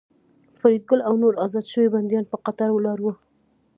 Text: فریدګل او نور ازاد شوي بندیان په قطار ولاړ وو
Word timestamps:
فریدګل 0.59 0.99
او 1.07 1.13
نور 1.21 1.33
ازاد 1.45 1.65
شوي 1.73 1.87
بندیان 1.95 2.25
په 2.31 2.37
قطار 2.45 2.69
ولاړ 2.73 2.97
وو 3.01 3.13